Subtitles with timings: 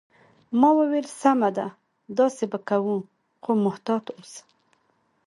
[0.59, 1.67] ما وویل: سمه ده،
[2.19, 2.95] داسې به کوو،
[3.43, 4.41] خو محتاط اوسه.